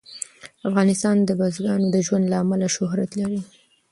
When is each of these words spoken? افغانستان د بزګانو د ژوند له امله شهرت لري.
افغانستان 0.67 1.15
د 1.23 1.29
بزګانو 1.39 1.87
د 1.91 1.97
ژوند 2.05 2.25
له 2.31 2.37
امله 2.43 2.67
شهرت 2.75 3.11
لري. 3.19 3.41